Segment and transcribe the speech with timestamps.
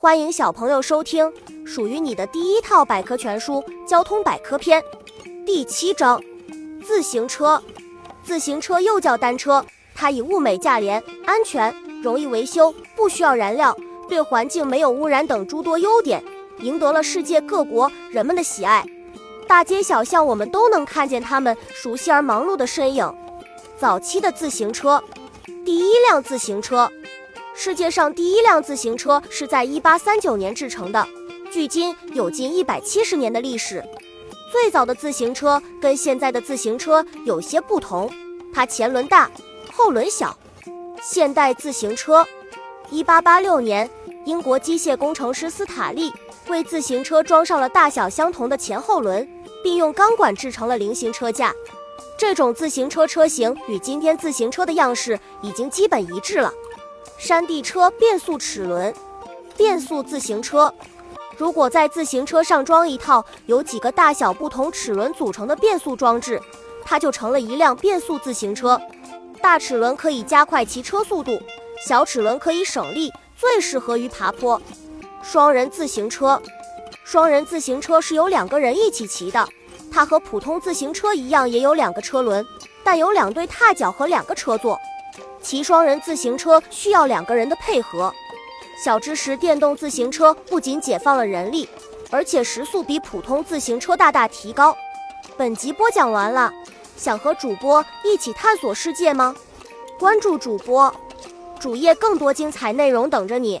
[0.00, 1.28] 欢迎小朋友收听
[1.66, 3.54] 属于你的第一套百科全书
[3.84, 4.80] 《交通百科篇》
[5.44, 6.22] 第七章：
[6.86, 7.60] 自行车。
[8.22, 9.66] 自行车又叫单车，
[9.96, 13.76] 它以物美价廉、安全、容易维修、不需要燃料、
[14.08, 16.22] 对环境没有污染等诸多优点，
[16.60, 18.86] 赢得了世界各国人们的喜爱。
[19.48, 23.12] 大街小巷我们都能看见他们熟悉而忙碌的身影。
[23.76, 25.02] 早期的自行车，
[25.64, 26.88] 第一辆自行车。
[27.60, 31.04] 世界上第一辆自行车是在1839年制成的，
[31.50, 33.82] 距今有近170年的历史。
[34.52, 38.08] 最早的自行车跟现在的自行车有些不同，
[38.54, 39.28] 它前轮大，
[39.72, 40.38] 后轮小。
[41.02, 42.24] 现代自行车
[42.92, 43.90] ，1886年，
[44.24, 46.12] 英国机械工程师斯塔利
[46.46, 49.28] 为自行车装上了大小相同的前后轮，
[49.64, 51.52] 并用钢管制成了菱形车架。
[52.16, 56.52] 这种自行车车型与今天自行车的样式已经基本一致了。
[57.16, 58.94] 山地车变速齿轮，
[59.56, 60.72] 变速自行车。
[61.36, 66.40] 如果在自行车上装一套由几个大小不同齿轮组成的变速装置，
[66.84, 68.80] 它就成了一辆变速自行车。
[69.40, 71.40] 大齿轮可以加快骑车速度，
[71.86, 74.60] 小齿轮可以省力，最适合于爬坡。
[75.22, 76.42] 双人自行车，
[77.04, 79.48] 双人自行车是由两个人一起骑的，
[79.92, 82.44] 它和普通自行车一样，也有两个车轮，
[82.82, 84.76] 但有两对踏脚和两个车座。
[85.42, 88.12] 骑双人自行车需要两个人的配合。
[88.84, 91.68] 小知识：电动自行车不仅解放了人力，
[92.10, 94.76] 而且时速比普通自行车大大提高。
[95.36, 96.52] 本集播讲完了，
[96.96, 99.34] 想和主播一起探索世界吗？
[99.98, 100.94] 关注主播
[101.58, 103.60] 主页，更多精彩内容等着你。